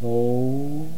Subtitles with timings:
[0.00, 0.88] Okay.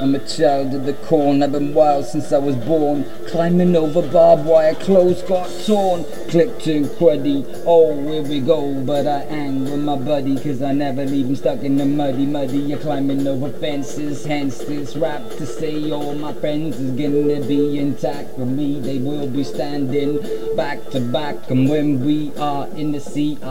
[0.00, 3.04] I'm a child of the corn, I've been wild since I was born.
[3.26, 6.04] Climbing over barbed wire, clothes got torn.
[6.30, 8.80] Click to quaddy, oh here we go.
[8.84, 12.26] But I hang with my buddy, cause I never leave him stuck in the muddy,
[12.26, 12.58] muddy.
[12.58, 17.80] You're climbing over fences, hence this rap to say all my friends is gonna be
[17.80, 18.78] intact with me.
[18.78, 20.20] They will be standing
[20.54, 21.50] back to back.
[21.50, 23.46] And when we are in the C-I-R-C-L-E,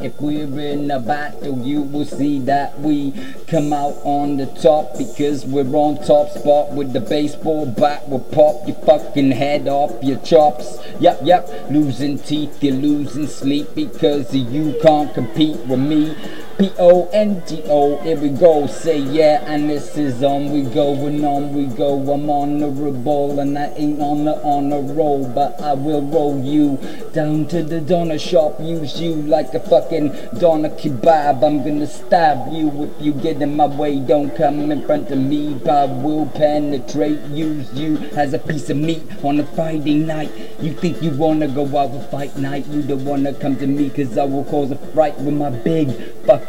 [0.00, 3.12] if we're in a battle, you will see that we
[3.46, 8.08] come out on the top because we're on top spot with the baseball bat.
[8.08, 10.78] We'll pop your fucking head off your chops.
[11.00, 16.14] Yep, yep, losing teeth, you're losing sleep because you can't compete with me.
[16.60, 20.52] P-O-N-G-O, here we go, say yeah, and this is on.
[20.52, 21.54] We go, and on.
[21.54, 26.38] We go, I'm honorable, and I ain't on the honor roll, but I will roll
[26.44, 26.78] you
[27.14, 30.08] down to the doner shop, use you like a fucking
[30.38, 34.84] doner kebab, I'm gonna stab you if you get in my way, don't come in
[34.84, 39.46] front of me, I will penetrate, use you as a piece of meat on a
[39.46, 40.30] Friday night,
[40.60, 43.88] you think you wanna go out for fight night, you don't wanna come to me,
[43.88, 45.88] cause I will cause a fright with my big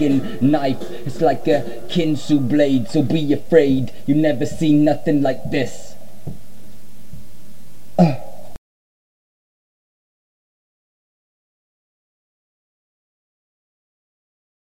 [0.02, 0.81] fucking knife.
[1.05, 3.91] It's like a Ginsu blade, so be afraid.
[4.05, 5.95] You never see nothing like this.